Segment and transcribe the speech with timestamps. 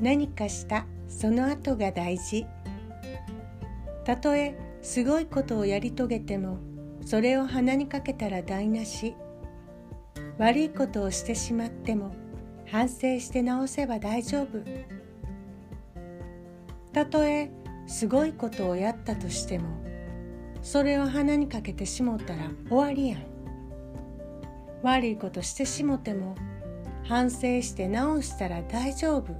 [0.00, 2.46] 何かしたその後が大事。
[4.04, 6.58] たとえすごいことをやり遂げても
[7.04, 9.14] それを鼻にかけたら台無し。
[10.38, 12.12] 悪いことをしてしまっても
[12.70, 14.62] 反省して直せば大丈夫。
[16.92, 17.50] たとえ
[17.86, 19.68] すごいことをやったとしても
[20.62, 23.22] それを鼻にかけてしもたら終わりやん。
[24.82, 26.36] 悪いことしてしもても
[27.04, 29.34] 反省して直したら大丈夫。